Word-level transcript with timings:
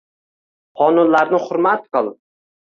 Qonunlarni 0.81 1.43
hurmat 1.45 1.87
qil! 1.95 2.13